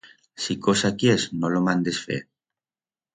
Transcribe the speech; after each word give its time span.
Si 0.43 0.55
cosa 0.67 0.89
quiers, 1.03 1.25
no 1.43 1.51
lo 1.57 1.61
mandes 1.69 1.99
fer. 2.09 2.19